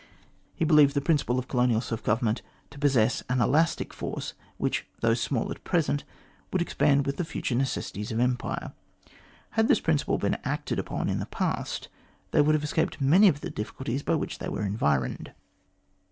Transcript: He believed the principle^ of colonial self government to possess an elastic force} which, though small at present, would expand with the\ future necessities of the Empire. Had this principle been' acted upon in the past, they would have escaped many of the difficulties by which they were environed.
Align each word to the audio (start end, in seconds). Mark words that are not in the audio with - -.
He 0.55 0.65
believed 0.65 0.95
the 0.95 0.99
principle^ 0.99 1.37
of 1.37 1.47
colonial 1.47 1.79
self 1.79 2.01
government 2.01 2.41
to 2.71 2.79
possess 2.79 3.21
an 3.29 3.39
elastic 3.39 3.93
force} 3.93 4.33
which, 4.57 4.87
though 5.01 5.13
small 5.13 5.51
at 5.51 5.63
present, 5.63 6.05
would 6.51 6.59
expand 6.59 7.05
with 7.05 7.17
the\ 7.17 7.23
future 7.23 7.53
necessities 7.53 8.11
of 8.11 8.17
the 8.17 8.23
Empire. 8.23 8.73
Had 9.51 9.67
this 9.67 9.79
principle 9.79 10.17
been' 10.17 10.39
acted 10.43 10.79
upon 10.79 11.07
in 11.07 11.19
the 11.19 11.27
past, 11.27 11.87
they 12.31 12.41
would 12.41 12.55
have 12.55 12.63
escaped 12.63 12.99
many 12.99 13.27
of 13.27 13.41
the 13.41 13.51
difficulties 13.51 14.01
by 14.01 14.15
which 14.15 14.39
they 14.39 14.49
were 14.49 14.65
environed. 14.65 15.33